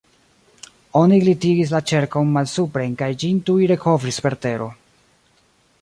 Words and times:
Oni 1.01 1.19
glitigis 1.23 1.73
la 1.75 1.81
ĉerkon 1.91 2.33
malsupren 2.39 2.97
kaj 3.03 3.11
ĝin 3.25 3.45
tuj 3.51 3.59
rekovris 3.75 4.21
per 4.29 4.39
tero. 4.47 4.71